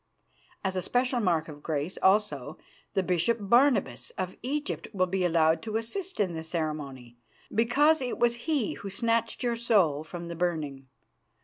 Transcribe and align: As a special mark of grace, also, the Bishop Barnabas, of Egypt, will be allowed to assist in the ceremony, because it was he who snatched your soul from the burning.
As 0.63 0.75
a 0.75 0.81
special 0.81 1.19
mark 1.19 1.47
of 1.47 1.61
grace, 1.61 1.99
also, 2.01 2.57
the 2.95 3.03
Bishop 3.03 3.37
Barnabas, 3.39 4.09
of 4.17 4.35
Egypt, 4.41 4.87
will 4.93 5.05
be 5.05 5.23
allowed 5.23 5.61
to 5.61 5.77
assist 5.77 6.19
in 6.19 6.33
the 6.33 6.43
ceremony, 6.43 7.17
because 7.53 8.01
it 8.01 8.17
was 8.17 8.33
he 8.49 8.73
who 8.73 8.89
snatched 8.89 9.43
your 9.43 9.55
soul 9.55 10.03
from 10.03 10.27
the 10.27 10.33
burning. 10.35 10.87